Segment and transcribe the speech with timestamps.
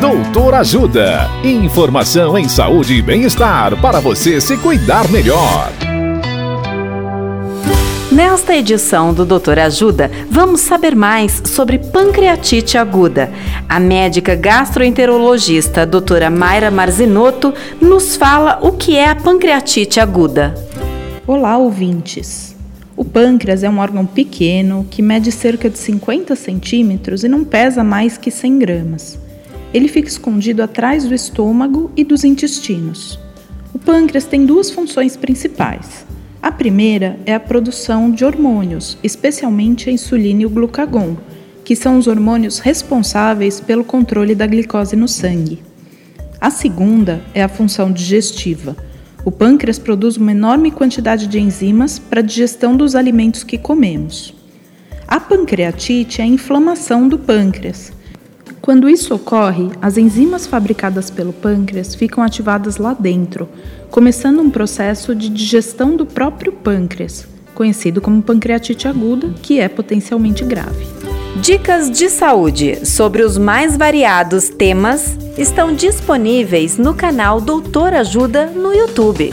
[0.00, 1.28] Doutor Ajuda.
[1.42, 5.72] Informação em saúde e bem-estar para você se cuidar melhor.
[8.12, 13.28] Nesta edição do Doutor Ajuda, vamos saber mais sobre pancreatite aguda.
[13.68, 20.54] A médica gastroenterologista doutora Mayra Marzinotto nos fala o que é a pancreatite aguda.
[21.26, 22.54] Olá, ouvintes!
[22.96, 27.82] O pâncreas é um órgão pequeno que mede cerca de 50 centímetros e não pesa
[27.82, 29.27] mais que 100 gramas.
[29.72, 33.18] Ele fica escondido atrás do estômago e dos intestinos.
[33.74, 36.06] O pâncreas tem duas funções principais.
[36.40, 41.16] A primeira é a produção de hormônios, especialmente a insulina e o glucagon,
[41.64, 45.62] que são os hormônios responsáveis pelo controle da glicose no sangue.
[46.40, 48.76] A segunda é a função digestiva.
[49.24, 54.32] O pâncreas produz uma enorme quantidade de enzimas para a digestão dos alimentos que comemos.
[55.06, 57.92] A pancreatite é a inflamação do pâncreas,
[58.68, 63.48] quando isso ocorre, as enzimas fabricadas pelo pâncreas ficam ativadas lá dentro,
[63.90, 70.44] começando um processo de digestão do próprio pâncreas, conhecido como pancreatite aguda, que é potencialmente
[70.44, 70.86] grave.
[71.40, 78.74] Dicas de saúde sobre os mais variados temas estão disponíveis no canal Doutor Ajuda no
[78.74, 79.32] YouTube.